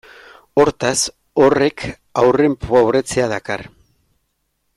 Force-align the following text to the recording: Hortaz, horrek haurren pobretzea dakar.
Hortaz, 0.61 0.97
horrek 1.43 1.85
haurren 2.23 2.57
pobretzea 2.65 3.29
dakar. 3.37 3.67